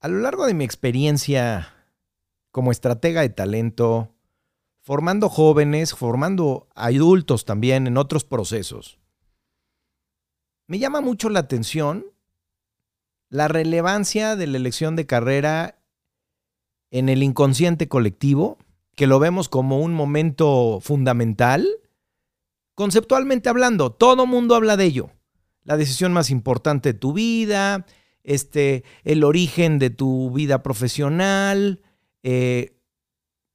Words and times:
A 0.00 0.06
lo 0.06 0.20
largo 0.20 0.46
de 0.46 0.54
mi 0.54 0.64
experiencia 0.64 1.74
como 2.52 2.70
estratega 2.70 3.22
de 3.22 3.30
talento, 3.30 4.14
formando 4.80 5.28
jóvenes, 5.28 5.92
formando 5.94 6.68
adultos 6.76 7.44
también 7.44 7.88
en 7.88 7.96
otros 7.96 8.24
procesos, 8.24 9.00
me 10.68 10.78
llama 10.78 11.00
mucho 11.00 11.30
la 11.30 11.40
atención 11.40 12.06
la 13.28 13.48
relevancia 13.48 14.36
de 14.36 14.46
la 14.46 14.56
elección 14.56 14.94
de 14.94 15.06
carrera 15.06 15.80
en 16.90 17.08
el 17.08 17.22
inconsciente 17.22 17.88
colectivo, 17.88 18.56
que 18.94 19.08
lo 19.08 19.18
vemos 19.18 19.48
como 19.48 19.80
un 19.80 19.94
momento 19.94 20.78
fundamental, 20.80 21.66
conceptualmente 22.74 23.48
hablando, 23.48 23.90
todo 23.90 24.26
mundo 24.26 24.54
habla 24.54 24.76
de 24.76 24.84
ello. 24.84 25.10
La 25.64 25.76
decisión 25.76 26.12
más 26.12 26.30
importante 26.30 26.92
de 26.92 26.98
tu 26.98 27.12
vida, 27.12 27.84
este, 28.22 28.84
el 29.04 29.24
origen 29.24 29.78
de 29.78 29.90
tu 29.90 30.30
vida 30.30 30.62
profesional, 30.62 31.82
eh, 32.22 32.76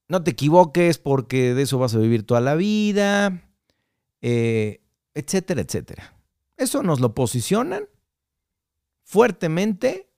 no 0.08 0.24
te 0.24 0.32
equivoques 0.32 0.98
porque 0.98 1.54
de 1.54 1.64
eso 1.64 1.80
vas 1.80 1.96
a 1.96 2.00
vivir 2.00 2.26
toda 2.26 2.42
la 2.42 2.56
vida, 2.56 3.50
eh, 4.22 4.82
etcétera, 5.14 5.62
etcétera. 5.62 6.16
Eso 6.58 6.84
nos 6.84 7.00
lo 7.00 7.14
posicionan 7.14 7.88
fuertemente 9.04 10.10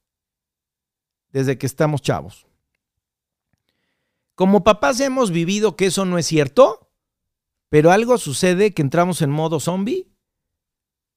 desde 1.31 1.57
que 1.57 1.65
estamos 1.65 2.01
chavos. 2.01 2.47
Como 4.35 4.63
papás 4.63 4.99
hemos 4.99 5.31
vivido 5.31 5.75
que 5.75 5.87
eso 5.87 6.05
no 6.05 6.17
es 6.17 6.25
cierto, 6.25 6.91
pero 7.69 7.91
algo 7.91 8.17
sucede 8.17 8.73
que 8.73 8.81
entramos 8.81 9.21
en 9.21 9.31
modo 9.31 9.59
zombie 9.59 10.07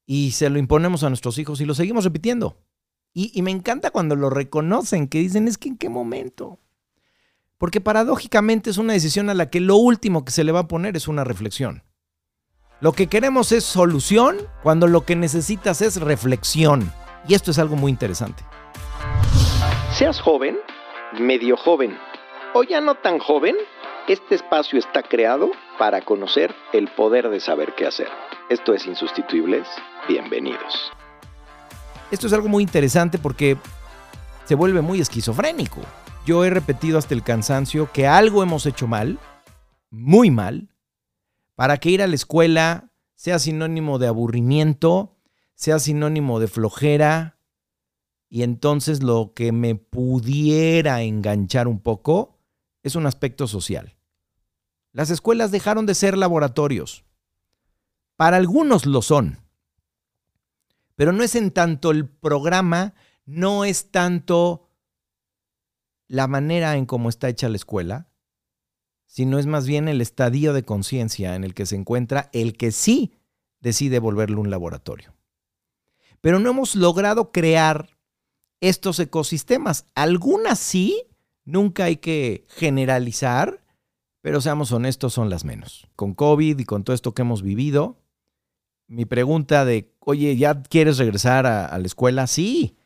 y 0.06 0.30
se 0.33 0.48
lo 0.50 0.58
imponemos 0.58 1.02
a 1.02 1.08
nuestros 1.08 1.38
hijos 1.38 1.60
y 1.60 1.64
lo 1.64 1.74
seguimos 1.74 2.05
repitiendo. 2.05 2.56
Y, 3.15 3.43
me 3.43 3.51
encanta 3.51 3.91
cuando 3.91 4.15
lo 4.15 4.30
reconocen, 4.30 5.09
que 5.09 5.19
dicen, 5.19 5.48
es 5.48 5.59
que 5.59 5.69
en 5.69 5.77
qué 5.77 5.89
momento. 5.89 6.59
Porque 7.57 7.81
paradójicamente 7.81 8.71
es 8.71 8.79
una 8.79 8.92
decisión 8.92 9.28
a 9.28 9.34
la 9.34 9.50
que 9.50 9.61
lo 9.61 9.77
último 9.77 10.25
que 10.25 10.31
se 10.31 10.45
le 10.45 10.53
va 10.53 10.61
a 10.61 10.69
poner 10.69 10.97
es 10.97 11.09
una 11.09 11.25
reflexión. 11.25 11.83
Lo 12.81 12.92
que 12.92 13.09
queremos 13.09 13.50
es 13.50 13.65
solución 13.65 14.37
cuando 14.62 14.87
lo 14.87 15.05
que 15.05 15.17
necesitas 15.17 15.83
es 15.83 16.00
reflexión. 16.00 16.92
Y 17.27 17.34
esto 17.34 17.50
es 17.50 17.59
algo 17.59 17.75
muy 17.75 17.91
interesante. 17.91 18.45
Seas 19.93 20.20
joven, 20.20 20.56
medio 21.19 21.56
joven 21.56 21.97
o 22.55 22.62
ya 22.62 22.81
no 22.81 22.95
tan 22.97 23.19
joven, 23.19 23.56
este 24.06 24.34
espacio 24.34 24.78
está 24.78 25.03
creado 25.03 25.50
para 25.78 26.00
conocer 26.00 26.55
el 26.72 26.89
poder 26.89 27.28
de 27.28 27.41
saber 27.41 27.75
qué 27.75 27.87
hacer. 27.87 28.09
Esto 28.48 28.75
es 28.75 28.87
Insustituibles. 28.87 29.69
Bienvenidos. 30.09 30.93
Esto 32.11 32.27
es 32.27 32.33
algo 32.33 32.48
muy 32.48 32.62
interesante 32.62 33.19
porque 33.19 33.59
se 34.47 34.55
vuelve 34.55 34.81
muy 34.81 35.01
esquizofrénico. 35.01 35.81
Yo 36.25 36.45
he 36.45 36.50
repetido 36.50 36.98
hasta 36.98 37.15
el 37.15 37.23
cansancio 37.23 37.91
que 37.92 38.06
algo 38.06 38.42
hemos 38.42 38.65
hecho 38.67 38.87
mal, 38.87 39.19
muy 39.91 40.31
mal, 40.31 40.69
para 41.55 41.77
que 41.77 41.91
ir 41.91 42.03
a 42.03 42.06
la 42.06 42.15
escuela 42.15 42.92
sea 43.15 43.39
sinónimo 43.39 43.98
de 43.98 44.06
aburrimiento, 44.06 45.17
sea 45.55 45.78
sinónimo 45.78 46.41
de 46.41 46.48
flojera, 46.48 47.39
y 48.31 48.43
entonces 48.43 49.03
lo 49.03 49.33
que 49.34 49.53
me 49.53 49.75
pudiera 49.75 51.03
enganchar 51.03 51.67
un 51.67 51.81
poco 51.81 52.39
es 52.83 52.95
un 52.95 53.06
aspecto 53.06 53.47
social. 53.47 53.97
Las 54.93 55.11
escuelas 55.11 55.50
dejaron 55.50 55.87
de 55.87 55.95
ser 55.95 56.17
laboratorios. 56.17 57.05
Para 58.17 58.37
algunos 58.37 58.87
lo 58.87 59.03
son. 59.03 59.39
Pero 60.98 61.12
no 61.12 61.22
es 61.22 61.36
en 61.36 61.52
tanto 61.52 61.92
el 61.92 62.08
programa, 62.08 62.92
no 63.24 63.64
es 63.64 63.92
tanto 63.92 64.68
la 66.08 66.27
manera 66.27 66.77
en 66.77 66.86
cómo 66.86 67.08
está 67.08 67.28
hecha 67.28 67.48
la 67.48 67.54
escuela, 67.54 68.08
sino 69.06 69.38
es 69.38 69.46
más 69.46 69.64
bien 69.64 69.86
el 69.86 70.00
estadio 70.00 70.52
de 70.52 70.64
conciencia 70.64 71.36
en 71.36 71.44
el 71.44 71.54
que 71.54 71.66
se 71.66 71.76
encuentra 71.76 72.30
el 72.32 72.56
que 72.56 72.72
sí 72.72 73.14
decide 73.60 74.00
volverlo 74.00 74.41
un 74.41 74.50
laboratorio. 74.50 75.14
Pero 76.20 76.41
no 76.41 76.50
hemos 76.50 76.75
logrado 76.75 77.31
crear 77.31 77.97
estos 78.60 78.98
ecosistemas. 78.98 79.87
Algunas 79.94 80.58
sí, 80.58 81.04
nunca 81.44 81.84
hay 81.84 81.98
que 81.98 82.44
generalizar, 82.48 83.64
pero 84.20 84.41
seamos 84.41 84.72
honestos, 84.72 85.14
son 85.14 85.31
las 85.31 85.44
menos. 85.44 85.87
Con 85.94 86.14
COVID 86.14 86.58
y 86.58 86.64
con 86.64 86.82
todo 86.82 86.94
esto 86.94 87.14
que 87.14 87.22
hemos 87.22 87.42
vivido, 87.42 88.00
mi 88.88 89.04
pregunta 89.04 89.65
de, 89.65 89.94
oye, 90.00 90.37
¿ya 90.37 90.62
quieres 90.62 90.99
regresar 90.99 91.47
a, 91.47 91.78
la 91.78 91.87
escuela? 91.87 92.26
Sí. 92.26 92.76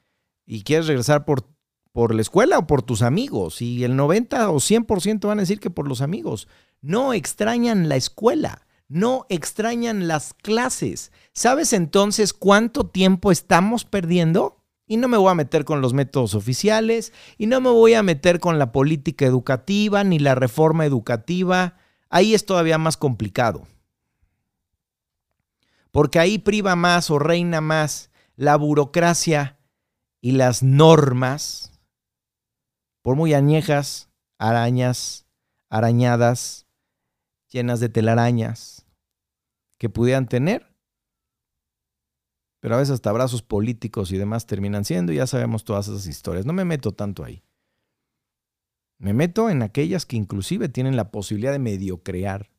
¿Y 0.45 0.65
quieres 0.65 0.89
regresar 0.89 1.25
por, 1.25 1.45
por 1.93 2.15
la 2.15 2.21
escuela 2.21 2.59
o 2.59 2.67
por 2.67 2.83
tus 2.83 3.03
amigos? 3.03 3.63
Y 3.63 3.85
el 3.85 3.97
90 3.97 4.51
o 4.51 4.57
100% 4.57 5.27
van 5.27 5.39
a 5.39 5.43
decir 5.43 5.61
que 5.61 5.71
por 5.71 5.89
los 5.89 6.03
amigos. 6.03 6.49
No 6.81 7.15
extrañan 7.15 7.89
la 7.89 7.95
escuela, 7.95 8.67
no 8.89 9.27
extrañan 9.29 10.09
las 10.09 10.35
clases. 10.35 11.13
¿Sabes 11.33 11.73
entonces 11.73 12.33
cuánto 12.33 12.89
tiempo 12.89 13.31
estamos 13.31 13.85
perdiendo? 13.85 14.59
Y 14.89 14.97
no 14.97 15.07
me 15.07 15.17
voy 15.17 15.31
a 15.31 15.37
meter 15.37 15.65
con 15.65 15.81
los 15.81 15.95
métodos 15.95 16.35
oficiales, 16.35 17.13
y 17.39 17.47
no 17.47 17.61
me 17.61 17.71
voy 17.71 17.95
a 17.95 18.03
meter 18.03 18.41
con 18.41 18.59
la 18.59 18.73
política 18.73 19.25
educativa 19.25 20.03
ni 20.03 20.19
la 20.19 20.35
reforma 20.35 20.85
educativa. 20.85 21.77
Ahí 22.11 22.35
es 22.35 22.45
todavía 22.45 22.77
más 22.77 22.97
complicado 22.97 23.63
porque 25.93 26.19
ahí 26.19 26.39
priva 26.39 26.75
más 26.75 27.11
o 27.11 27.19
reina 27.19 27.61
más 27.61 28.11
la 28.35 28.57
burocracia 28.57 29.61
y 30.21 30.33
las 30.33 30.63
normas, 30.63 31.79
por 33.03 33.15
muy 33.15 33.35
añejas, 33.35 34.11
arañas, 34.39 35.27
arañadas, 35.69 36.67
llenas 37.51 37.79
de 37.81 37.91
telarañas 37.91 38.87
que 39.79 39.91
pudieran 39.91 40.29
tener. 40.29 40.75
Pero 42.61 42.77
a 42.77 42.79
veces 42.79 42.95
hasta 42.95 43.11
abrazos 43.11 43.43
políticos 43.43 44.13
y 44.13 44.19
demás 44.19 44.47
terminan 44.47 44.85
siendo, 44.85 45.13
y 45.13 45.17
ya 45.17 45.27
sabemos 45.27 45.65
todas 45.65 45.89
esas 45.89 46.07
historias. 46.07 46.47
No 46.47 46.53
me 46.53 46.65
meto 46.65 46.93
tanto 46.93 47.25
ahí. 47.25 47.45
Me 48.99 49.13
meto 49.13 49.51
en 49.51 49.63
aquellas 49.63 50.07
que 50.07 50.17
inclusive 50.17 50.69
tienen 50.69 50.95
la 50.95 51.11
posibilidad 51.11 51.51
de 51.51 51.59
mediocrear. 51.59 52.51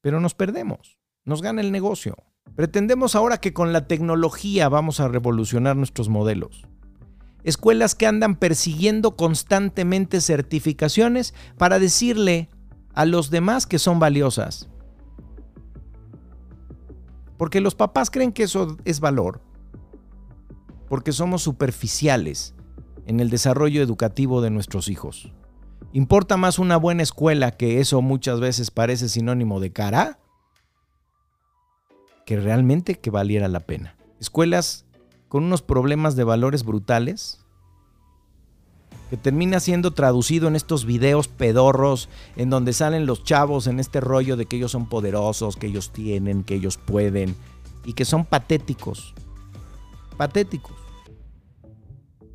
Pero 0.00 0.20
nos 0.20 0.34
perdemos 0.34 1.01
nos 1.24 1.42
gana 1.42 1.60
el 1.60 1.72
negocio. 1.72 2.16
Pretendemos 2.56 3.14
ahora 3.14 3.38
que 3.38 3.52
con 3.52 3.72
la 3.72 3.86
tecnología 3.86 4.68
vamos 4.68 5.00
a 5.00 5.08
revolucionar 5.08 5.76
nuestros 5.76 6.08
modelos. 6.08 6.66
Escuelas 7.44 7.94
que 7.94 8.06
andan 8.06 8.36
persiguiendo 8.36 9.16
constantemente 9.16 10.20
certificaciones 10.20 11.34
para 11.56 11.78
decirle 11.78 12.48
a 12.94 13.04
los 13.04 13.30
demás 13.30 13.66
que 13.66 13.78
son 13.78 13.98
valiosas. 13.98 14.68
Porque 17.36 17.60
los 17.60 17.74
papás 17.74 18.10
creen 18.10 18.32
que 18.32 18.44
eso 18.44 18.76
es 18.84 19.00
valor. 19.00 19.40
Porque 20.88 21.12
somos 21.12 21.42
superficiales 21.42 22.54
en 23.06 23.18
el 23.18 23.30
desarrollo 23.30 23.82
educativo 23.82 24.42
de 24.42 24.50
nuestros 24.50 24.88
hijos. 24.88 25.32
¿Importa 25.92 26.36
más 26.36 26.58
una 26.58 26.76
buena 26.76 27.02
escuela 27.02 27.50
que 27.50 27.80
eso 27.80 28.00
muchas 28.02 28.40
veces 28.40 28.70
parece 28.70 29.08
sinónimo 29.08 29.58
de 29.58 29.72
cara? 29.72 30.21
Que 32.24 32.38
realmente 32.38 32.98
que 32.98 33.10
valiera 33.10 33.48
la 33.48 33.60
pena. 33.60 33.96
Escuelas 34.20 34.84
con 35.28 35.44
unos 35.44 35.62
problemas 35.62 36.14
de 36.14 36.24
valores 36.24 36.64
brutales 36.64 37.42
que 39.10 39.16
termina 39.16 39.60
siendo 39.60 39.92
traducido 39.92 40.48
en 40.48 40.56
estos 40.56 40.86
videos 40.86 41.28
pedorros 41.28 42.08
en 42.36 42.50
donde 42.50 42.72
salen 42.72 43.06
los 43.06 43.24
chavos 43.24 43.66
en 43.66 43.78
este 43.78 44.00
rollo 44.00 44.36
de 44.36 44.46
que 44.46 44.56
ellos 44.56 44.72
son 44.72 44.88
poderosos, 44.88 45.56
que 45.56 45.66
ellos 45.66 45.90
tienen, 45.90 46.44
que 46.44 46.54
ellos 46.54 46.78
pueden 46.78 47.34
y 47.84 47.92
que 47.94 48.04
son 48.04 48.24
patéticos. 48.24 49.14
Patéticos. 50.16 50.76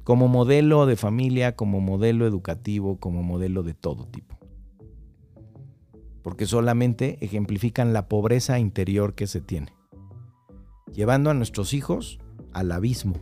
Como 0.04 0.28
modelo 0.28 0.86
de 0.86 0.96
familia, 0.96 1.56
como 1.56 1.82
modelo 1.82 2.28
educativo, 2.28 2.98
como 3.00 3.24
modelo 3.24 3.64
de 3.64 3.74
todo 3.74 4.06
tipo. 4.06 4.38
Porque 6.22 6.46
solamente 6.46 7.18
ejemplifican 7.22 7.94
la 7.94 8.08
pobreza 8.08 8.60
interior 8.60 9.16
que 9.16 9.28
se 9.28 9.42
tiene 9.42 9.77
llevando 10.98 11.30
a 11.30 11.36
nuestros 11.36 11.74
hijos 11.74 12.18
al 12.54 12.72
abismo, 12.72 13.18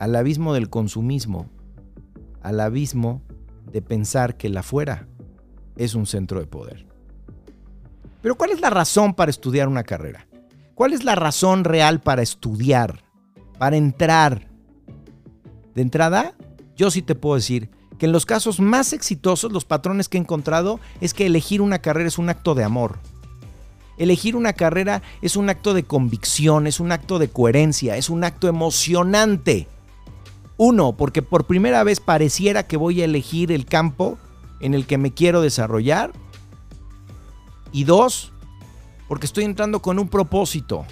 al 0.00 0.16
abismo 0.16 0.52
del 0.52 0.68
consumismo, 0.68 1.48
al 2.42 2.58
abismo 2.58 3.22
de 3.70 3.82
pensar 3.82 4.36
que 4.36 4.48
la 4.48 4.64
fuera 4.64 5.06
es 5.76 5.94
un 5.94 6.06
centro 6.06 6.40
de 6.40 6.46
poder. 6.46 6.88
Pero 8.20 8.34
¿cuál 8.34 8.50
es 8.50 8.60
la 8.60 8.68
razón 8.68 9.14
para 9.14 9.30
estudiar 9.30 9.68
una 9.68 9.84
carrera? 9.84 10.26
¿Cuál 10.74 10.92
es 10.92 11.04
la 11.04 11.14
razón 11.14 11.62
real 11.62 12.00
para 12.00 12.22
estudiar, 12.22 13.04
para 13.56 13.76
entrar? 13.76 14.48
De 15.76 15.82
entrada, 15.82 16.34
yo 16.74 16.90
sí 16.90 17.00
te 17.00 17.14
puedo 17.14 17.36
decir 17.36 17.70
que 17.96 18.06
en 18.06 18.12
los 18.12 18.26
casos 18.26 18.58
más 18.58 18.92
exitosos, 18.92 19.52
los 19.52 19.64
patrones 19.64 20.08
que 20.08 20.18
he 20.18 20.20
encontrado 20.20 20.80
es 21.00 21.14
que 21.14 21.26
elegir 21.26 21.62
una 21.62 21.78
carrera 21.78 22.08
es 22.08 22.18
un 22.18 22.28
acto 22.28 22.56
de 22.56 22.64
amor. 22.64 22.98
Elegir 23.98 24.36
una 24.36 24.52
carrera 24.52 25.02
es 25.22 25.36
un 25.36 25.50
acto 25.50 25.74
de 25.74 25.82
convicción, 25.82 26.66
es 26.66 26.80
un 26.80 26.92
acto 26.92 27.18
de 27.18 27.28
coherencia, 27.28 27.96
es 27.96 28.08
un 28.08 28.24
acto 28.24 28.48
emocionante. 28.48 29.66
Uno, 30.56 30.96
porque 30.96 31.22
por 31.22 31.46
primera 31.46 31.84
vez 31.84 32.00
pareciera 32.00 32.66
que 32.66 32.76
voy 32.76 33.02
a 33.02 33.04
elegir 33.04 33.52
el 33.52 33.66
campo 33.66 34.18
en 34.60 34.74
el 34.74 34.86
que 34.86 34.98
me 34.98 35.12
quiero 35.12 35.40
desarrollar. 35.40 36.12
Y 37.72 37.84
dos, 37.84 38.32
porque 39.08 39.26
estoy 39.26 39.44
entrando 39.44 39.82
con 39.82 39.98
un 39.98 40.08
propósito. 40.08 40.86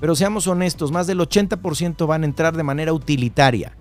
Pero 0.00 0.16
seamos 0.16 0.46
honestos, 0.46 0.92
más 0.92 1.06
del 1.06 1.20
80% 1.20 2.06
van 2.06 2.22
a 2.22 2.26
entrar 2.26 2.56
de 2.56 2.62
manera 2.62 2.92
utilitaria. 2.92 3.72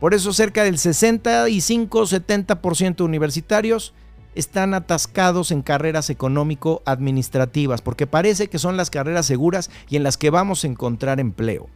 Por 0.00 0.14
eso 0.14 0.32
cerca 0.32 0.64
del 0.64 0.78
65-70% 0.78 3.04
universitarios 3.04 3.92
están 4.34 4.74
atascados 4.74 5.50
en 5.50 5.62
carreras 5.62 6.10
económico-administrativas, 6.10 7.82
porque 7.82 8.06
parece 8.06 8.48
que 8.48 8.58
son 8.58 8.76
las 8.76 8.90
carreras 8.90 9.26
seguras 9.26 9.70
y 9.88 9.96
en 9.96 10.02
las 10.02 10.16
que 10.16 10.30
vamos 10.30 10.64
a 10.64 10.68
encontrar 10.68 11.20
empleo. 11.20 11.68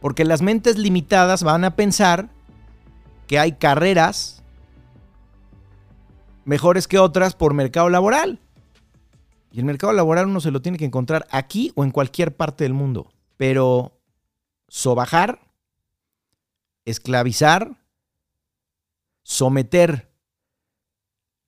Porque 0.00 0.24
las 0.24 0.42
mentes 0.42 0.78
limitadas 0.78 1.42
van 1.42 1.64
a 1.64 1.74
pensar 1.76 2.30
que 3.26 3.38
hay 3.38 3.52
carreras 3.52 4.42
mejores 6.44 6.88
que 6.88 6.98
otras 6.98 7.34
por 7.34 7.52
mercado 7.52 7.90
laboral. 7.90 8.40
Y 9.52 9.58
el 9.58 9.66
mercado 9.66 9.92
laboral 9.92 10.26
uno 10.26 10.40
se 10.40 10.50
lo 10.50 10.62
tiene 10.62 10.78
que 10.78 10.84
encontrar 10.84 11.26
aquí 11.30 11.72
o 11.74 11.84
en 11.84 11.90
cualquier 11.90 12.36
parte 12.36 12.64
del 12.64 12.74
mundo. 12.74 13.12
Pero 13.36 14.00
sobajar, 14.68 15.40
esclavizar, 16.84 17.76
someter 19.22 20.07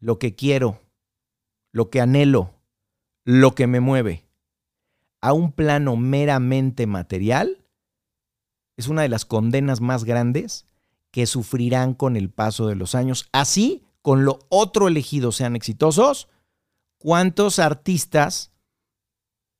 lo 0.00 0.18
que 0.18 0.34
quiero, 0.34 0.80
lo 1.72 1.90
que 1.90 2.00
anhelo, 2.00 2.54
lo 3.24 3.54
que 3.54 3.66
me 3.66 3.80
mueve 3.80 4.24
a 5.20 5.32
un 5.32 5.52
plano 5.52 5.96
meramente 5.96 6.86
material, 6.86 7.64
es 8.76 8.88
una 8.88 9.02
de 9.02 9.10
las 9.10 9.26
condenas 9.26 9.82
más 9.82 10.04
grandes 10.04 10.66
que 11.10 11.26
sufrirán 11.26 11.94
con 11.94 12.16
el 12.16 12.30
paso 12.30 12.66
de 12.66 12.76
los 12.76 12.94
años. 12.94 13.28
Así, 13.32 13.84
con 14.00 14.24
lo 14.24 14.38
otro 14.48 14.88
elegido 14.88 15.32
sean 15.32 15.54
exitosos, 15.54 16.28
¿cuántos 16.98 17.58
artistas 17.58 18.52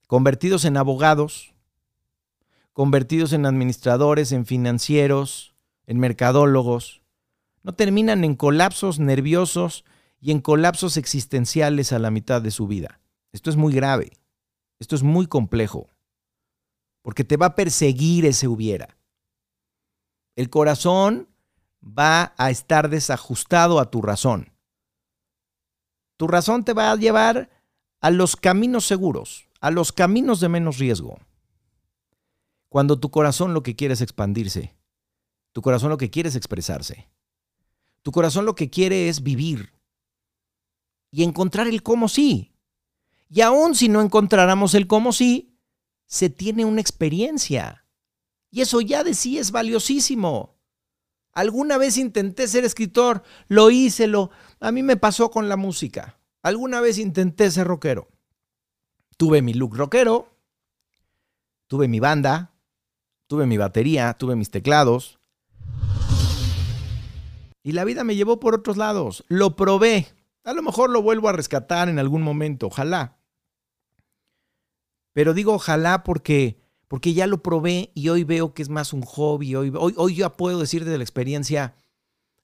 convertidos 0.07 0.65
en 0.65 0.77
abogados, 0.77 1.55
convertidos 2.73 3.33
en 3.35 3.45
administradores, 3.45 4.33
en 4.33 4.47
financieros, 4.47 5.55
en 5.87 5.99
mercadólogos, 5.99 7.03
no 7.63 7.75
terminan 7.75 8.25
en 8.25 8.37
colapsos 8.37 8.99
nerviosos 8.99 9.85
y 10.21 10.31
en 10.31 10.41
colapsos 10.41 10.97
existenciales 10.97 11.93
a 11.93 11.99
la 11.99 12.11
mitad 12.11 12.43
de 12.43 12.51
su 12.51 12.67
vida? 12.67 13.01
Esto 13.33 13.51
es 13.51 13.57
muy 13.57 13.73
grave, 13.73 14.13
esto 14.79 14.95
es 14.95 15.03
muy 15.03 15.27
complejo, 15.27 15.89
porque 17.03 17.25
te 17.25 17.37
va 17.37 17.47
a 17.47 17.55
perseguir 17.55 18.27
ese 18.27 18.49
hubiera. 18.49 18.97
El 20.37 20.51
corazón 20.51 21.29
va 21.83 22.35
a 22.37 22.51
estar 22.51 22.89
desajustado 22.89 23.81
a 23.81 23.91
tu 23.91 24.03
razón. 24.03 24.53
Tu 26.17 26.27
razón 26.27 26.65
te 26.65 26.73
va 26.73 26.91
a 26.91 26.97
llevar 26.97 27.51
a 28.01 28.11
los 28.11 28.37
caminos 28.37 28.87
seguros, 28.87 29.49
a 29.61 29.71
los 29.71 29.93
caminos 29.93 30.41
de 30.41 30.49
menos 30.49 30.79
riesgo. 30.79 31.19
Cuando 32.69 33.01
tu 33.01 33.11
corazón 33.11 33.55
lo 33.55 33.63
que 33.63 33.77
quiere 33.77 33.95
es 33.95 34.01
expandirse, 34.01 34.77
tu 35.53 35.63
corazón 35.63 35.91
lo 35.91 35.99
que 35.99 36.11
quiere 36.11 36.29
es 36.29 36.37
expresarse, 36.37 37.09
tu 38.03 38.13
corazón 38.13 38.45
lo 38.45 38.55
que 38.55 38.71
quiere 38.71 39.09
es 39.09 39.23
vivir 39.23 39.73
y 41.11 41.25
encontrar 41.25 41.67
el 41.67 41.83
cómo 41.83 42.09
sí. 42.09 42.53
Y 43.29 43.41
aun 43.43 43.75
si 43.75 43.89
no 43.89 44.01
encontráramos 44.01 44.75
el 44.75 44.87
cómo 44.87 45.13
sí, 45.13 45.57
se 46.07 46.31
tiene 46.31 46.65
una 46.65 46.81
experiencia. 46.81 47.87
Y 48.51 48.63
eso 48.63 48.81
ya 48.81 49.05
de 49.05 49.15
sí 49.15 49.39
es 49.39 49.53
valiosísimo. 49.53 50.59
Alguna 51.33 51.79
vez 51.79 51.97
intenté 51.97 52.49
ser 52.49 52.65
escritor, 52.65 53.23
lo 53.47 53.71
hice, 53.71 54.09
lo... 54.09 54.31
A 54.59 54.73
mí 54.73 54.83
me 54.83 54.97
pasó 54.97 55.31
con 55.31 55.49
la 55.49 55.57
música. 55.57 56.19
Alguna 56.43 56.81
vez 56.81 56.99
intenté 56.99 57.51
ser 57.51 57.69
rockero. 57.69 58.09
Tuve 59.17 59.43
mi 59.43 59.55
look 59.55 59.77
rockero, 59.77 60.35
tuve 61.69 61.87
mi 61.87 62.01
banda, 62.01 62.55
tuve 63.27 63.47
mi 63.47 63.59
batería, 63.59 64.15
tuve 64.15 64.35
mis 64.35 64.51
teclados. 64.51 65.21
Y 67.63 67.73
la 67.73 67.85
vida 67.85 68.03
me 68.03 68.17
llevó 68.17 68.41
por 68.41 68.55
otros 68.55 68.77
lados. 68.77 69.25
Lo 69.29 69.55
probé. 69.55 70.09
A 70.45 70.53
lo 70.53 70.63
mejor 70.63 70.91
lo 70.91 71.03
vuelvo 71.03 71.29
a 71.29 71.33
rescatar 71.33 71.89
en 71.89 71.99
algún 71.99 72.23
momento, 72.23 72.67
ojalá. 72.67 73.19
Pero 75.13 75.35
digo 75.35 75.55
ojalá 75.55 76.03
porque 76.03 76.61
porque 76.91 77.15
ya 77.15 77.29
lo 77.29 77.41
probé 77.41 77.93
y 77.95 78.09
hoy 78.09 78.25
veo 78.25 78.53
que 78.53 78.63
es 78.63 78.69
más 78.69 78.93
un 78.93 79.03
hobby. 79.03 79.55
Hoy, 79.55 79.73
hoy, 79.77 80.17
ya 80.17 80.37
puedo 80.37 80.59
decir 80.59 80.85
desde 80.85 80.99
la 80.99 81.05
experiencia, 81.05 81.77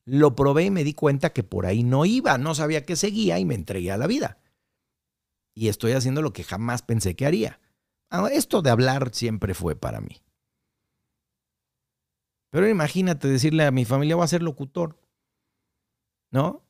lo 0.04 0.36
probé 0.36 0.66
y 0.66 0.70
me 0.70 0.84
di 0.84 0.94
cuenta 0.94 1.32
que 1.32 1.42
por 1.42 1.66
ahí 1.66 1.82
no 1.82 2.04
iba, 2.04 2.38
no 2.38 2.54
sabía 2.54 2.86
que 2.86 2.94
seguía 2.94 3.40
y 3.40 3.44
me 3.44 3.56
entregué 3.56 3.90
a 3.90 3.96
la 3.96 4.06
vida. 4.06 4.38
Y 5.52 5.66
estoy 5.66 5.92
haciendo 5.92 6.22
lo 6.22 6.32
que 6.32 6.44
jamás 6.44 6.82
pensé 6.82 7.16
que 7.16 7.26
haría. 7.26 7.60
Ah, 8.08 8.28
esto 8.30 8.62
de 8.62 8.70
hablar 8.70 9.10
siempre 9.12 9.52
fue 9.52 9.74
para 9.74 10.00
mí. 10.00 10.22
Pero 12.50 12.68
imagínate 12.68 13.26
decirle 13.26 13.64
a 13.64 13.72
mi 13.72 13.84
familia, 13.84 14.14
voy 14.14 14.26
a 14.26 14.28
ser 14.28 14.42
locutor. 14.42 14.96
¿No? 16.30 16.65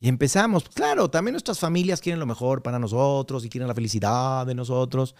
Y 0.00 0.08
empezamos. 0.08 0.68
Claro, 0.70 1.10
también 1.10 1.34
nuestras 1.34 1.60
familias 1.60 2.00
quieren 2.00 2.18
lo 2.18 2.26
mejor 2.26 2.62
para 2.62 2.78
nosotros 2.78 3.44
y 3.44 3.50
quieren 3.50 3.68
la 3.68 3.74
felicidad 3.74 4.46
de 4.46 4.54
nosotros. 4.54 5.14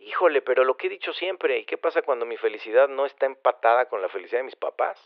Híjole, 0.00 0.42
pero 0.42 0.64
lo 0.64 0.76
que 0.76 0.88
he 0.88 0.90
dicho 0.90 1.12
siempre, 1.12 1.60
¿y 1.60 1.64
qué 1.64 1.78
pasa 1.78 2.02
cuando 2.02 2.26
mi 2.26 2.36
felicidad 2.36 2.88
no 2.88 3.06
está 3.06 3.26
empatada 3.26 3.88
con 3.88 4.02
la 4.02 4.08
felicidad 4.08 4.40
de 4.40 4.46
mis 4.46 4.56
papás? 4.56 4.98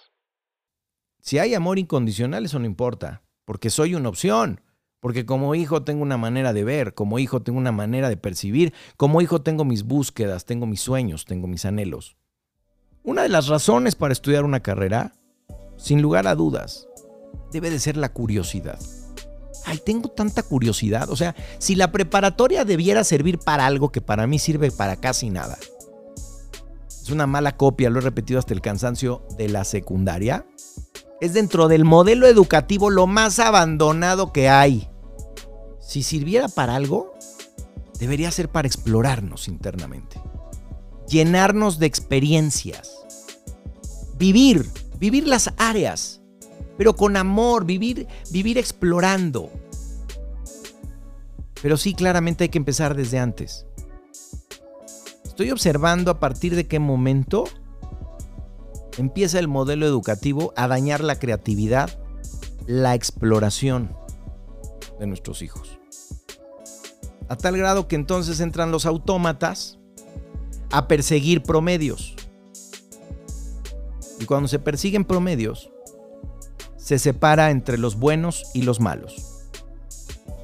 Si 1.20 1.38
hay 1.38 1.54
amor 1.54 1.78
incondicional, 1.78 2.46
eso 2.46 2.58
no 2.58 2.64
importa, 2.64 3.22
porque 3.44 3.70
soy 3.70 3.94
una 3.94 4.08
opción, 4.08 4.62
porque 5.00 5.26
como 5.26 5.54
hijo 5.54 5.84
tengo 5.84 6.02
una 6.02 6.16
manera 6.16 6.52
de 6.52 6.64
ver, 6.64 6.94
como 6.94 7.18
hijo 7.18 7.42
tengo 7.42 7.58
una 7.58 7.72
manera 7.72 8.08
de 8.08 8.16
percibir, 8.16 8.72
como 8.96 9.20
hijo 9.20 9.42
tengo 9.42 9.64
mis 9.64 9.84
búsquedas, 9.84 10.46
tengo 10.46 10.66
mis 10.66 10.80
sueños, 10.80 11.26
tengo 11.26 11.46
mis 11.48 11.64
anhelos. 11.64 12.16
Una 13.02 13.22
de 13.22 13.28
las 13.28 13.48
razones 13.48 13.94
para 13.94 14.12
estudiar 14.12 14.44
una 14.44 14.60
carrera, 14.60 15.12
sin 15.76 16.02
lugar 16.02 16.26
a 16.26 16.34
dudas, 16.34 16.88
debe 17.52 17.70
de 17.70 17.78
ser 17.78 17.96
la 17.96 18.12
curiosidad 18.12 18.78
ay, 19.68 19.78
tengo 19.84 20.08
tanta 20.08 20.42
curiosidad. 20.42 21.10
O 21.10 21.16
sea, 21.16 21.34
si 21.58 21.74
la 21.74 21.92
preparatoria 21.92 22.64
debiera 22.64 23.04
servir 23.04 23.38
para 23.38 23.66
algo 23.66 23.92
que 23.92 24.00
para 24.00 24.26
mí 24.26 24.38
sirve 24.38 24.70
para 24.70 24.96
casi 24.96 25.30
nada. 25.30 25.58
Es 26.88 27.10
una 27.10 27.26
mala 27.26 27.56
copia, 27.56 27.90
lo 27.90 27.98
he 27.98 28.02
repetido 28.02 28.38
hasta 28.38 28.54
el 28.54 28.60
cansancio, 28.60 29.26
de 29.36 29.48
la 29.48 29.64
secundaria. 29.64 30.46
Es 31.20 31.34
dentro 31.34 31.68
del 31.68 31.84
modelo 31.84 32.26
educativo 32.26 32.90
lo 32.90 33.06
más 33.06 33.38
abandonado 33.38 34.32
que 34.32 34.48
hay. 34.48 34.88
Si 35.80 36.02
sirviera 36.02 36.48
para 36.48 36.74
algo, 36.74 37.14
debería 37.98 38.30
ser 38.30 38.48
para 38.48 38.68
explorarnos 38.68 39.48
internamente. 39.48 40.20
Llenarnos 41.08 41.78
de 41.78 41.86
experiencias. 41.86 42.92
Vivir, 44.18 44.66
vivir 44.98 45.26
las 45.26 45.52
áreas 45.56 46.17
pero 46.78 46.94
con 46.94 47.16
amor, 47.16 47.66
vivir, 47.66 48.06
vivir 48.30 48.56
explorando. 48.56 49.50
Pero 51.60 51.76
sí, 51.76 51.92
claramente 51.92 52.44
hay 52.44 52.48
que 52.50 52.58
empezar 52.58 52.94
desde 52.94 53.18
antes. 53.18 53.66
Estoy 55.24 55.50
observando 55.50 56.12
a 56.12 56.20
partir 56.20 56.54
de 56.54 56.68
qué 56.68 56.78
momento 56.78 57.44
empieza 58.96 59.40
el 59.40 59.48
modelo 59.48 59.86
educativo 59.86 60.52
a 60.56 60.68
dañar 60.68 61.02
la 61.02 61.18
creatividad, 61.18 61.98
la 62.66 62.94
exploración 62.94 63.96
de 65.00 65.08
nuestros 65.08 65.42
hijos. 65.42 65.80
A 67.28 67.36
tal 67.36 67.56
grado 67.56 67.88
que 67.88 67.96
entonces 67.96 68.38
entran 68.38 68.70
los 68.70 68.86
autómatas 68.86 69.78
a 70.70 70.86
perseguir 70.86 71.42
promedios. 71.42 72.14
Y 74.20 74.26
cuando 74.26 74.48
se 74.48 74.58
persiguen 74.58 75.04
promedios, 75.04 75.70
se 76.88 76.98
separa 76.98 77.50
entre 77.50 77.76
los 77.76 77.96
buenos 77.96 78.46
y 78.54 78.62
los 78.62 78.80
malos. 78.80 79.44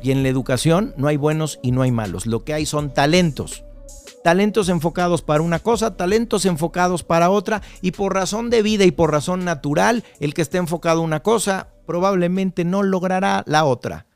Y 0.03 0.11
en 0.11 0.23
la 0.23 0.29
educación 0.29 0.93
no 0.99 1.09
hay 1.09 1.17
buenos 1.17 1.59
y 1.63 1.71
no 1.71 1.81
hay 1.81 1.91
malos. 1.91 2.27
Lo 2.27 2.45
que 2.45 2.53
hay 2.53 2.67
son 2.67 2.93
talentos. 2.93 3.65
Talentos 4.23 4.69
enfocados 4.69 5.23
para 5.23 5.41
una 5.41 5.61
cosa, 5.61 5.97
talentos 5.97 6.45
enfocados 6.45 7.03
para 7.03 7.31
otra. 7.31 7.63
Y 7.81 7.93
por 7.93 8.13
razón 8.13 8.51
de 8.51 8.61
vida 8.61 8.85
y 8.85 8.91
por 8.91 9.11
razón 9.11 9.47
natural, 9.47 10.05
el 10.21 10.35
que 10.35 10.43
esté 10.43 10.59
enfocado 10.59 11.01
a 11.01 11.05
una 11.05 11.21
cosa 11.21 11.71
probablemente 11.87 12.67
no 12.67 12.83
logrará 12.83 13.43
la 13.47 13.65
otra. 13.65 14.07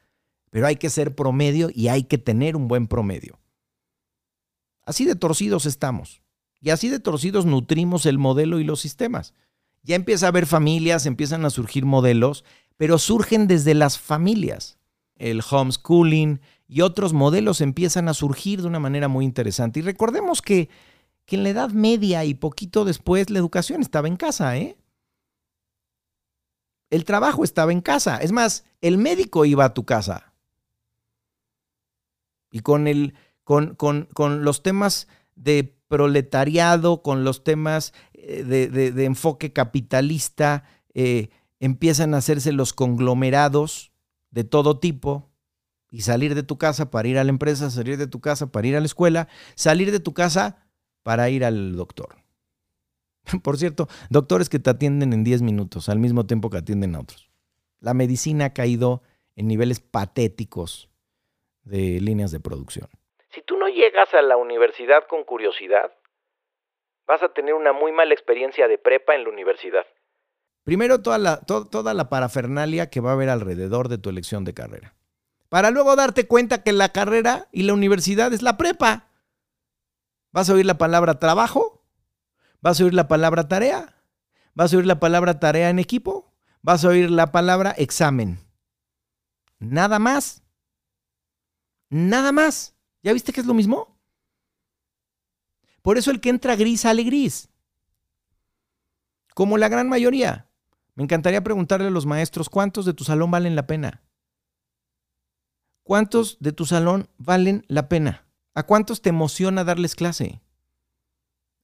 Pero 0.51 0.67
hay 0.67 0.77
que 0.77 0.91
ser 0.91 1.15
promedio 1.15 1.71
y 1.75 1.89
hay 1.89 2.03
que 2.03 2.19
tener 2.19 2.57
un 2.57 2.69
buen 2.69 2.89
promedio. 2.89 3.39
Así 4.85 5.07
de 5.07 5.17
torcidos 5.17 5.65
estamos. 5.65 6.21
Y 6.61 6.69
así 6.69 6.91
de 6.91 7.01
torcidos 7.01 7.47
nutrimos 7.47 8.05
el 8.05 8.19
modelo 8.19 8.61
y 8.61 8.65
los 8.65 8.83
sistemas. 8.83 9.33
Ya 9.83 9.97
empieza 9.97 10.27
a 10.27 10.29
haber 10.31 10.47
familias, 10.47 11.07
empiezan 11.07 11.45
a 11.45 11.51
surgir 11.51 11.85
modelos, 11.85 12.45
pero 12.77 12.99
surgen 12.99 13.47
desde 13.47 13.75
las 13.75 13.99
familias. 13.99 14.79
El 15.17 15.43
homeschooling 15.49 16.41
y 16.69 16.83
otros 16.83 17.13
modelos 17.13 17.61
empiezan 17.61 18.09
a 18.09 18.15
surgir 18.15 18.61
de 18.61 18.69
una 18.69 18.79
manera 18.79 19.09
muy 19.09 19.25
interesante. 19.25 19.81
Y 19.81 19.83
recordemos 19.83 20.43
que, 20.43 20.69
que 21.25 21.37
en 21.37 21.43
la 21.43 21.51
Edad 21.51 21.71
Media 21.71 22.25
y 22.25 22.35
poquito 22.35 22.85
después 22.85 23.31
la 23.31 23.39
educación 23.39 23.81
estaba 23.81 24.09
en 24.09 24.17
casa, 24.17 24.57
¿eh? 24.57 24.77
El 26.91 27.05
trabajo 27.05 27.45
estaba 27.45 27.73
en 27.73 27.81
casa. 27.81 28.19
Es 28.19 28.33
más, 28.33 28.65
el 28.81 28.99
médico 28.99 29.45
iba 29.45 29.65
a 29.65 29.75
tu 29.75 29.85
casa. 29.85 30.33
Y 32.51 32.61
con, 32.61 32.87
el, 32.87 33.15
con, 33.45 33.75
con, 33.75 34.45
los 34.45 34.63
temas 34.63 35.07
de 35.39 35.79
proletariado, 35.89 37.03
con 37.03 37.25
los 37.25 37.45
temas 37.45 37.95
eh, 38.13 38.45
de, 38.45 39.05
enfoque 39.05 39.53
capitalista, 39.53 40.65
eh, 40.95 41.31
empiezan 41.61 42.15
a 42.15 42.19
hacerse 42.19 42.53
los 42.53 42.73
conglomerados 42.73 43.93
de 44.31 44.45
todo 44.45 44.79
tipo 44.79 45.31
y 45.91 46.03
salir 46.03 46.35
de 46.35 46.43
tu 46.43 46.59
casa 46.59 46.91
para 46.91 47.09
ir 47.09 47.19
a 47.19 47.25
la 47.25 47.31
empresa, 47.31 47.71
salir 47.71 47.97
de 47.97 48.07
tu 48.07 48.21
casa 48.21 48.53
para 48.53 48.67
ir 48.67 48.77
a 48.77 48.81
la 48.81 48.87
escuela, 48.87 49.29
salir 49.55 49.91
de 49.91 50.01
tu 50.01 50.13
casa 50.13 50.67
para 51.03 51.31
ir 51.31 51.45
al 51.45 51.77
doctor. 51.77 52.17
Por 53.43 53.57
cierto, 53.57 53.89
doctores 54.11 54.49
que 54.49 54.59
te 54.59 54.71
atienden 54.71 55.13
en 55.13 55.25
10 55.25 55.43
minutos 55.43 55.89
al 55.89 55.99
mismo 55.99 56.27
tiempo 56.27 56.51
que 56.51 56.59
atienden 56.59 56.95
a 56.95 57.01
otros. 57.01 57.31
La 57.81 57.95
medicina 57.95 58.47
ha 58.47 58.53
caído 58.53 59.03
en 59.37 59.47
niveles 59.47 59.81
patéticos 59.81 60.91
de 61.63 62.01
líneas 62.01 62.31
de 62.31 62.41
producción. 62.41 62.89
Llegas 63.75 64.13
a 64.15 64.23
la 64.23 64.37
universidad 64.37 65.07
con 65.09 65.25
curiosidad, 65.25 65.93
vas 67.07 67.23
a 67.23 67.29
tener 67.31 67.55
una 67.55 67.73
muy 67.73 67.93
mala 67.93 68.15
experiencia 68.15 68.69
de 68.69 68.79
prepa 68.79 69.15
en 69.15 69.25
la 69.25 69.31
universidad. 69.31 69.87
Primero 70.65 71.01
toda 71.01 71.19
la, 71.19 71.41
toda 71.41 71.95
la 71.95 72.09
parafernalia 72.09 72.91
que 72.91 73.01
va 73.01 73.11
a 73.11 73.13
haber 73.15 73.31
alrededor 73.31 73.89
de 73.89 73.99
tu 73.99 74.11
elección 74.11 74.45
de 74.45 74.55
carrera. 74.55 74.95
Para 75.49 75.71
luego 75.71 75.97
darte 75.97 76.27
cuenta 76.27 76.63
que 76.63 76.73
la 76.73 76.91
carrera 76.91 77.49
y 77.53 77.63
la 77.63 77.73
universidad 77.73 78.33
es 78.35 78.43
la 78.43 78.59
prepa. 78.59 79.09
¿Vas 80.31 80.51
a 80.51 80.55
oír 80.55 80.67
la 80.67 80.77
palabra 80.77 81.19
trabajo? 81.19 81.83
¿Vas 82.61 82.81
a 82.81 82.85
oír 82.85 82.93
la 82.93 83.09
palabra 83.09 83.49
tarea? 83.49 83.95
¿Vas 84.55 84.75
a 84.75 84.77
oír 84.77 84.87
la 84.87 85.01
palabra 85.01 85.41
tarea 85.41 85.71
en 85.71 85.79
equipo? 85.79 86.35
¿Vas 86.61 86.85
a 86.85 86.89
oír 86.89 87.11
la 87.11 87.33
palabra 87.33 87.71
examen? 87.79 88.39
Nada 89.59 89.99
más. 89.99 90.43
Nada 91.89 92.33
más. 92.33 92.78
¿Ya 93.03 93.13
viste 93.13 93.33
que 93.33 93.41
es 93.41 93.47
lo 93.47 93.55
mismo? 93.55 93.99
Por 95.83 95.99
eso 95.99 96.11
el 96.11 96.21
que 96.21 96.31
entra 96.31 96.57
gris 96.57 96.83
sale 96.83 97.03
gris. 97.05 97.49
Como 99.35 99.57
la 99.57 99.69
gran 99.69 99.89
mayoría. 99.89 100.51
Me 100.95 101.05
encantaría 101.05 101.45
preguntarle 101.45 101.87
a 101.87 101.91
los 101.91 102.07
maestros 102.07 102.49
cuántos 102.49 102.85
de 102.85 102.93
tu 102.93 103.05
salón 103.05 103.31
valen 103.31 103.55
la 103.55 103.67
pena. 103.67 104.03
¿Cuántos 105.85 106.39
de 106.41 106.53
tu 106.53 106.67
salón 106.67 107.09
valen 107.17 107.65
la 107.69 107.89
pena? 107.89 108.27
¿A 108.55 108.65
cuántos 108.65 109.01
te 109.01 109.11
emociona 109.11 109.65
darles 109.65 109.95
clase? 109.95 110.43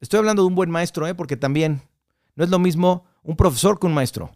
Estoy 0.00 0.18
hablando 0.18 0.42
de 0.42 0.48
un 0.48 0.54
buen 0.54 0.70
maestro, 0.70 1.06
¿eh? 1.06 1.14
porque 1.14 1.36
también 1.36 1.82
no 2.36 2.44
es 2.44 2.50
lo 2.50 2.58
mismo 2.58 3.04
un 3.22 3.36
profesor 3.36 3.78
que 3.78 3.86
un 3.86 3.94
maestro, 3.94 4.30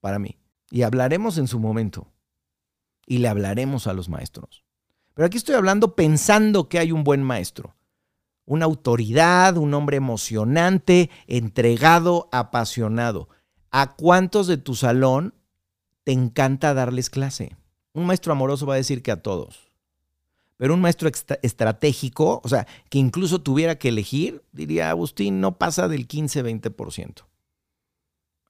para 0.00 0.18
mí. 0.18 0.38
Y 0.70 0.82
hablaremos 0.82 1.38
en 1.38 1.46
su 1.46 1.60
momento. 1.60 2.10
Y 3.06 3.18
le 3.18 3.28
hablaremos 3.28 3.86
a 3.86 3.92
los 3.92 4.08
maestros. 4.08 4.64
Pero 5.18 5.26
aquí 5.26 5.36
estoy 5.36 5.56
hablando 5.56 5.96
pensando 5.96 6.68
que 6.68 6.78
hay 6.78 6.92
un 6.92 7.02
buen 7.02 7.24
maestro. 7.24 7.74
Una 8.44 8.66
autoridad, 8.66 9.56
un 9.56 9.74
hombre 9.74 9.96
emocionante, 9.96 11.10
entregado, 11.26 12.28
apasionado. 12.30 13.28
¿A 13.72 13.96
cuántos 13.96 14.46
de 14.46 14.58
tu 14.58 14.76
salón 14.76 15.34
te 16.04 16.12
encanta 16.12 16.72
darles 16.72 17.10
clase? 17.10 17.56
Un 17.94 18.06
maestro 18.06 18.30
amoroso 18.30 18.64
va 18.64 18.74
a 18.74 18.76
decir 18.76 19.02
que 19.02 19.10
a 19.10 19.20
todos. 19.20 19.72
Pero 20.56 20.74
un 20.74 20.80
maestro 20.80 21.10
estratégico, 21.42 22.40
o 22.44 22.48
sea, 22.48 22.68
que 22.88 22.98
incluso 22.98 23.40
tuviera 23.40 23.76
que 23.76 23.88
elegir, 23.88 24.44
diría 24.52 24.88
Agustín, 24.88 25.40
no 25.40 25.58
pasa 25.58 25.88
del 25.88 26.06
15-20%. 26.06 27.24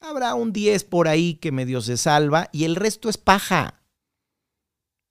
Habrá 0.03 0.35
un 0.35 0.53
10 0.53 0.85
por 0.85 1.09
ahí 1.09 1.37
que 1.37 1.51
medio 1.51 1.81
se 1.81 1.97
salva 1.97 2.51
y 2.53 2.65
el 2.65 2.77
resto 2.77 3.09
es 3.09 3.17
paja. 3.17 3.81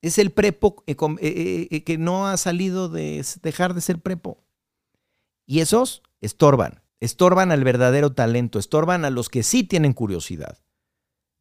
Es 0.01 0.17
el 0.17 0.31
prepo 0.31 0.83
eh, 0.85 0.95
eh, 0.99 1.67
eh, 1.71 1.83
que 1.83 1.97
no 1.97 2.27
ha 2.27 2.37
salido 2.37 2.89
de 2.89 3.25
dejar 3.41 3.73
de 3.73 3.81
ser 3.81 4.01
prepo. 4.01 4.43
Y 5.45 5.59
esos 5.59 6.03
estorban, 6.21 6.81
estorban 6.99 7.51
al 7.51 7.63
verdadero 7.63 8.13
talento, 8.13 8.59
estorban 8.59 9.05
a 9.05 9.09
los 9.09 9.29
que 9.29 9.43
sí 9.43 9.63
tienen 9.63 9.93
curiosidad, 9.93 10.59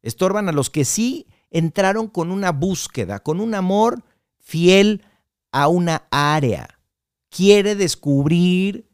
estorban 0.01 0.49
a 0.49 0.53
los 0.53 0.69
que 0.69 0.85
sí 0.85 1.27
entraron 1.49 2.07
con 2.07 2.31
una 2.31 2.51
búsqueda, 2.51 3.19
con 3.19 3.39
un 3.39 3.53
amor 3.53 4.03
fiel 4.39 5.03
a 5.51 5.67
una 5.67 6.07
área. 6.09 6.79
Quiere 7.29 7.75
descubrir 7.75 8.89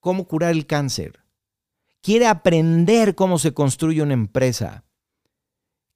cómo 0.00 0.26
curar 0.26 0.52
el 0.52 0.66
cáncer. 0.66 1.20
Quiere 2.00 2.26
aprender 2.26 3.14
cómo 3.14 3.38
se 3.38 3.54
construye 3.54 4.02
una 4.02 4.12
empresa. 4.14 4.84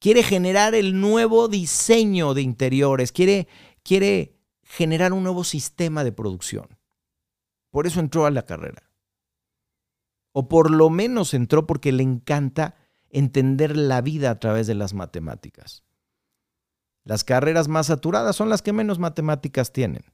Quiere 0.00 0.22
generar 0.22 0.74
el 0.74 1.00
nuevo 1.00 1.48
diseño 1.48 2.34
de 2.34 2.42
interiores. 2.42 3.10
Quiere, 3.12 3.48
quiere 3.82 4.38
generar 4.62 5.12
un 5.12 5.24
nuevo 5.24 5.44
sistema 5.44 6.04
de 6.04 6.12
producción. 6.12 6.78
Por 7.70 7.86
eso 7.86 8.00
entró 8.00 8.26
a 8.26 8.30
la 8.30 8.44
carrera. 8.44 8.90
O 10.32 10.48
por 10.48 10.70
lo 10.70 10.88
menos 10.90 11.34
entró 11.34 11.66
porque 11.66 11.90
le 11.90 12.02
encanta 12.02 12.76
entender 13.10 13.76
la 13.76 14.00
vida 14.00 14.30
a 14.30 14.38
través 14.38 14.66
de 14.66 14.74
las 14.74 14.94
matemáticas. 14.94 15.84
Las 17.04 17.24
carreras 17.24 17.68
más 17.68 17.86
saturadas 17.86 18.36
son 18.36 18.50
las 18.50 18.62
que 18.62 18.72
menos 18.72 18.98
matemáticas 18.98 19.72
tienen. 19.72 20.04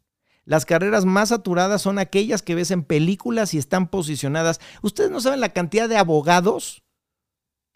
Las 0.44 0.64
carreras 0.64 1.04
más 1.04 1.30
saturadas 1.30 1.82
son 1.82 1.98
aquellas 1.98 2.42
que 2.42 2.54
ves 2.54 2.70
en 2.70 2.84
películas 2.84 3.52
y 3.52 3.58
están 3.58 3.88
posicionadas. 3.88 4.60
Ustedes 4.82 5.10
no 5.10 5.20
saben 5.20 5.40
la 5.40 5.52
cantidad 5.52 5.88
de 5.88 5.96
abogados 5.96 6.83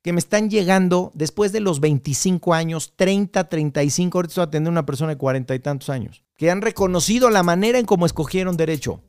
que 0.03 0.13
me 0.13 0.19
están 0.19 0.49
llegando 0.49 1.11
después 1.15 1.53
de 1.53 1.61
los 1.61 1.81
25 1.81 2.55
años, 2.55 2.93
30, 2.97 3.49
35, 3.49 4.19
ahorita 4.19 4.31
estoy 4.31 4.45
atendiendo 4.45 4.71
a 4.71 4.73
una 4.73 4.87
persona 4.87 5.11
de 5.11 5.19
40 5.19 5.55
y 5.55 5.59
tantos 5.59 5.91
años, 5.91 6.25
que 6.37 6.51
han 6.51 6.63
reconocido 6.63 7.31
la 7.31 7.43
manera 7.43 7.79
en 7.79 7.87
cómo 7.87 8.07
escogieron 8.07 8.57
derecho. 8.57 9.03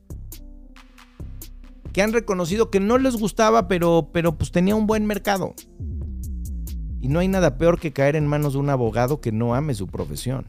Que 1.92 2.02
han 2.02 2.12
reconocido 2.12 2.70
que 2.70 2.80
no 2.80 2.98
les 2.98 3.16
gustaba, 3.16 3.66
pero, 3.66 4.10
pero 4.12 4.36
pues 4.36 4.52
tenía 4.52 4.76
un 4.76 4.86
buen 4.86 5.06
mercado. 5.06 5.54
Y 7.00 7.08
no 7.08 7.18
hay 7.18 7.28
nada 7.28 7.56
peor 7.56 7.80
que 7.80 7.92
caer 7.92 8.14
en 8.14 8.26
manos 8.26 8.52
de 8.52 8.58
un 8.58 8.70
abogado 8.70 9.20
que 9.20 9.32
no 9.32 9.54
ame 9.54 9.74
su 9.74 9.86
profesión. 9.86 10.46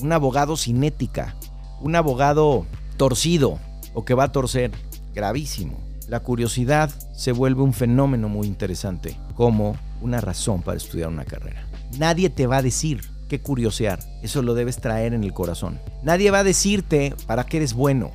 Un 0.00 0.12
abogado 0.12 0.56
sin 0.56 0.82
ética, 0.84 1.36
un 1.80 1.96
abogado 1.96 2.66
torcido 2.96 3.58
o 3.94 4.04
que 4.04 4.14
va 4.14 4.24
a 4.24 4.32
torcer. 4.32 4.72
Gravísimo. 5.14 5.78
La 6.08 6.20
curiosidad 6.20 6.90
se 7.14 7.32
vuelve 7.32 7.62
un 7.62 7.72
fenómeno 7.72 8.28
muy 8.28 8.46
interesante, 8.46 9.18
como 9.34 9.76
una 10.02 10.20
razón 10.20 10.62
para 10.62 10.76
estudiar 10.76 11.08
una 11.08 11.24
carrera. 11.24 11.66
Nadie 11.98 12.28
te 12.28 12.46
va 12.46 12.58
a 12.58 12.62
decir 12.62 13.00
qué 13.28 13.40
curiosear, 13.40 14.00
eso 14.22 14.42
lo 14.42 14.54
debes 14.54 14.76
traer 14.76 15.14
en 15.14 15.24
el 15.24 15.32
corazón. 15.32 15.80
Nadie 16.02 16.30
va 16.30 16.40
a 16.40 16.44
decirte 16.44 17.14
para 17.26 17.44
qué 17.44 17.56
eres 17.56 17.72
bueno. 17.72 18.10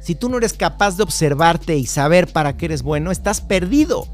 Si 0.00 0.14
tú 0.14 0.30
no 0.30 0.38
eres 0.38 0.54
capaz 0.54 0.96
de 0.96 1.02
observarte 1.02 1.76
y 1.76 1.84
saber 1.84 2.32
para 2.32 2.56
qué 2.56 2.66
eres 2.66 2.82
bueno, 2.82 3.10
estás 3.10 3.42
perdido. 3.42 4.06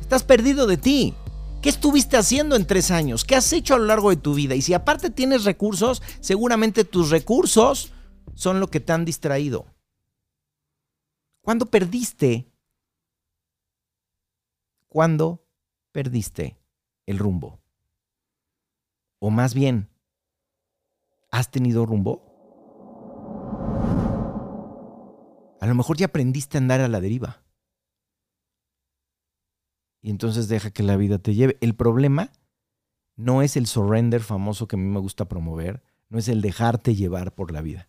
Estás 0.00 0.24
perdido 0.24 0.66
de 0.66 0.78
ti. 0.78 1.14
¿Qué 1.60 1.68
estuviste 1.68 2.16
haciendo 2.16 2.56
en 2.56 2.66
tres 2.66 2.90
años? 2.90 3.24
¿Qué 3.24 3.36
has 3.36 3.52
hecho 3.52 3.74
a 3.74 3.78
lo 3.78 3.84
largo 3.84 4.10
de 4.10 4.16
tu 4.16 4.34
vida? 4.34 4.56
Y 4.56 4.62
si 4.62 4.74
aparte 4.74 5.10
tienes 5.10 5.44
recursos, 5.44 6.02
seguramente 6.20 6.84
tus 6.84 7.10
recursos 7.10 7.92
son 8.34 8.58
lo 8.58 8.68
que 8.68 8.80
te 8.80 8.92
han 8.92 9.04
distraído. 9.04 9.66
¿Cuándo 11.42 11.66
perdiste? 11.66 12.46
¿Cuándo 14.88 15.44
perdiste 15.90 16.56
el 17.04 17.18
rumbo? 17.18 17.60
O 19.18 19.30
más 19.30 19.52
bien, 19.52 19.88
¿has 21.30 21.50
tenido 21.50 21.84
rumbo? 21.84 22.22
A 25.60 25.66
lo 25.66 25.74
mejor 25.74 25.96
ya 25.96 26.06
aprendiste 26.06 26.58
a 26.58 26.60
andar 26.60 26.80
a 26.80 26.88
la 26.88 27.00
deriva 27.00 27.42
y 30.00 30.10
entonces 30.10 30.48
deja 30.48 30.70
que 30.70 30.82
la 30.82 30.96
vida 30.96 31.18
te 31.18 31.34
lleve. 31.34 31.56
El 31.60 31.74
problema 31.74 32.30
no 33.16 33.42
es 33.42 33.56
el 33.56 33.66
surrender 33.66 34.20
famoso 34.20 34.66
que 34.66 34.76
a 34.76 34.78
mí 34.78 34.88
me 34.88 35.00
gusta 35.00 35.28
promover, 35.28 35.82
no 36.08 36.18
es 36.18 36.28
el 36.28 36.40
dejarte 36.40 36.94
llevar 36.94 37.32
por 37.34 37.52
la 37.52 37.62
vida. 37.62 37.88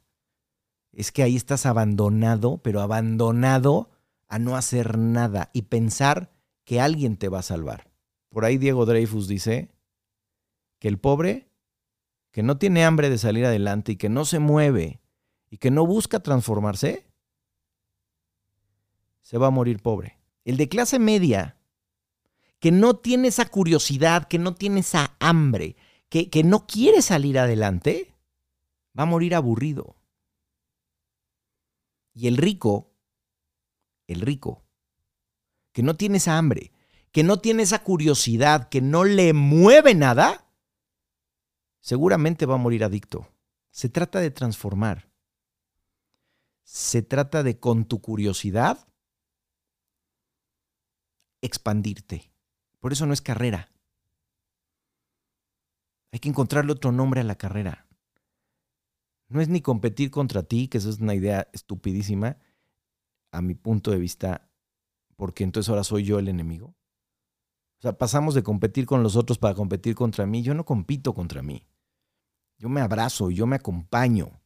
Es 0.93 1.11
que 1.11 1.23
ahí 1.23 1.35
estás 1.35 1.65
abandonado, 1.65 2.59
pero 2.59 2.81
abandonado 2.81 3.89
a 4.27 4.39
no 4.39 4.55
hacer 4.55 4.97
nada 4.97 5.49
y 5.53 5.63
pensar 5.63 6.31
que 6.63 6.79
alguien 6.79 7.17
te 7.17 7.29
va 7.29 7.39
a 7.39 7.43
salvar. 7.43 7.91
Por 8.29 8.45
ahí 8.45 8.57
Diego 8.57 8.85
Dreyfus 8.85 9.27
dice 9.27 9.69
que 10.79 10.87
el 10.87 10.97
pobre 10.97 11.49
que 12.31 12.41
no 12.41 12.57
tiene 12.57 12.83
hambre 12.83 13.11
de 13.11 13.19
salir 13.19 13.45
adelante 13.45 13.91
y 13.91 13.95
que 13.95 14.09
no 14.09 14.25
se 14.25 14.39
mueve 14.39 15.01
y 15.51 15.57
que 15.57 15.69
no 15.69 15.85
busca 15.85 16.19
transformarse, 16.19 17.05
se 19.21 19.37
va 19.37 19.47
a 19.47 19.51
morir 19.51 19.79
pobre. 19.79 20.17
El 20.43 20.57
de 20.57 20.67
clase 20.67 20.97
media 20.97 21.57
que 22.59 22.71
no 22.71 22.95
tiene 22.95 23.27
esa 23.27 23.45
curiosidad, 23.45 24.27
que 24.27 24.39
no 24.39 24.55
tiene 24.55 24.79
esa 24.79 25.15
hambre, 25.19 25.75
que, 26.09 26.31
que 26.31 26.43
no 26.43 26.65
quiere 26.65 27.03
salir 27.03 27.37
adelante, 27.37 28.15
va 28.97 29.03
a 29.03 29.07
morir 29.07 29.35
aburrido. 29.35 29.95
Y 32.13 32.27
el 32.27 32.37
rico, 32.37 32.91
el 34.07 34.21
rico, 34.21 34.63
que 35.71 35.83
no 35.83 35.95
tiene 35.95 36.17
esa 36.17 36.37
hambre, 36.37 36.71
que 37.11 37.23
no 37.23 37.39
tiene 37.39 37.63
esa 37.63 37.83
curiosidad, 37.83 38.69
que 38.69 38.81
no 38.81 39.03
le 39.03 39.33
mueve 39.33 39.95
nada, 39.95 40.47
seguramente 41.79 42.45
va 42.45 42.55
a 42.55 42.59
morir 42.59 42.83
adicto. 42.83 43.27
Se 43.71 43.89
trata 43.89 44.19
de 44.19 44.31
transformar. 44.31 45.09
Se 46.63 47.01
trata 47.01 47.43
de 47.43 47.59
con 47.59 47.85
tu 47.85 48.01
curiosidad 48.01 48.87
expandirte. 51.41 52.31
Por 52.79 52.93
eso 52.93 53.05
no 53.05 53.13
es 53.13 53.21
carrera. 53.21 53.69
Hay 56.11 56.19
que 56.19 56.29
encontrarle 56.29 56.71
otro 56.71 56.91
nombre 56.91 57.21
a 57.21 57.23
la 57.23 57.35
carrera. 57.35 57.82
No 59.33 59.41
es 59.41 59.49
ni 59.49 59.61
competir 59.61 60.11
contra 60.11 60.43
ti, 60.43 60.67
que 60.67 60.77
eso 60.77 60.91
es 60.91 60.99
una 60.99 61.15
idea 61.15 61.49
estupidísima, 61.53 62.37
a 63.31 63.41
mi 63.41 63.55
punto 63.55 63.89
de 63.89 63.97
vista, 63.97 64.47
porque 65.15 65.43
entonces 65.43 65.71
ahora 65.71 65.83
soy 65.83 66.03
yo 66.03 66.19
el 66.19 66.27
enemigo. 66.27 66.67
O 66.67 67.81
sea, 67.81 67.97
pasamos 67.97 68.35
de 68.35 68.43
competir 68.43 68.85
con 68.85 69.01
los 69.01 69.15
otros 69.15 69.39
para 69.39 69.55
competir 69.55 69.95
contra 69.95 70.27
mí. 70.27 70.43
Yo 70.43 70.53
no 70.53 70.65
compito 70.65 71.15
contra 71.15 71.41
mí. 71.41 71.67
Yo 72.59 72.69
me 72.69 72.81
abrazo, 72.81 73.31
yo 73.31 73.47
me 73.47 73.55
acompaño, 73.55 74.39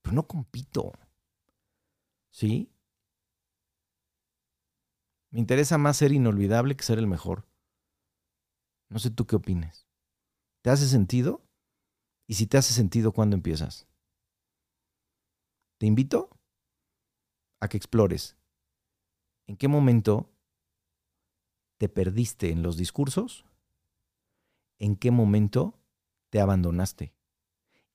pero 0.00 0.14
no 0.14 0.26
compito. 0.26 0.90
¿Sí? 2.30 2.72
Me 5.28 5.38
interesa 5.38 5.76
más 5.76 5.98
ser 5.98 6.12
inolvidable 6.12 6.76
que 6.76 6.82
ser 6.82 6.98
el 6.98 7.06
mejor. 7.06 7.46
No 8.88 8.98
sé 8.98 9.10
tú 9.10 9.26
qué 9.26 9.36
opines. 9.36 9.86
¿Te 10.62 10.70
hace 10.70 10.88
sentido? 10.88 11.44
Y 12.26 12.36
si 12.36 12.46
te 12.46 12.56
hace 12.56 12.72
sentido, 12.72 13.12
¿cuándo 13.12 13.36
empiezas? 13.36 13.89
Te 15.80 15.86
invito 15.86 16.28
a 17.58 17.68
que 17.68 17.78
explores. 17.78 18.36
¿En 19.46 19.56
qué 19.56 19.66
momento 19.66 20.30
te 21.78 21.88
perdiste 21.88 22.50
en 22.50 22.62
los 22.62 22.76
discursos? 22.76 23.46
¿En 24.78 24.94
qué 24.94 25.10
momento 25.10 25.80
te 26.28 26.38
abandonaste? 26.38 27.14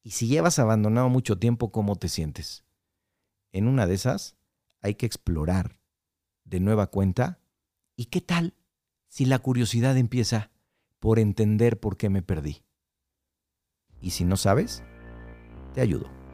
Y 0.02 0.12
si 0.12 0.28
llevas 0.28 0.58
abandonado 0.58 1.10
mucho 1.10 1.38
tiempo, 1.38 1.72
¿cómo 1.72 1.96
te 1.96 2.10
sientes? 2.10 2.66
En 3.52 3.68
una 3.68 3.86
de 3.86 3.94
esas 3.94 4.36
hay 4.82 4.96
que 4.96 5.06
explorar 5.06 5.80
de 6.44 6.62
nueva 6.62 6.88
cuenta. 6.88 7.40
¿Y 7.96 8.06
qué 8.06 8.20
tal 8.20 8.56
si 9.10 9.26
la 9.26 9.38
curiosidad 9.38 9.96
empieza 9.96 10.50
por 10.98 11.20
entender 11.20 11.80
por 11.80 11.98
qué 11.98 12.10
me 12.10 12.24
perdí? 12.24 12.64
Y 14.02 14.10
si 14.10 14.26
no 14.26 14.38
sabes, 14.38 14.84
te 15.76 15.82
ayudo. 15.82 16.25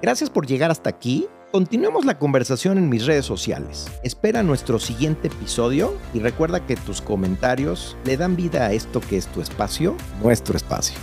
Gracias 0.00 0.30
por 0.30 0.46
llegar 0.46 0.70
hasta 0.70 0.90
aquí. 0.90 1.26
Continuemos 1.50 2.04
la 2.04 2.18
conversación 2.18 2.78
en 2.78 2.88
mis 2.88 3.06
redes 3.06 3.24
sociales. 3.24 3.86
Espera 4.04 4.42
nuestro 4.42 4.78
siguiente 4.78 5.28
episodio 5.28 5.94
y 6.12 6.20
recuerda 6.20 6.66
que 6.66 6.76
tus 6.76 7.00
comentarios 7.00 7.96
le 8.04 8.16
dan 8.16 8.36
vida 8.36 8.66
a 8.66 8.72
esto 8.72 9.00
que 9.00 9.16
es 9.16 9.26
tu 9.26 9.40
espacio, 9.40 9.96
nuestro 10.22 10.56
espacio. 10.56 10.98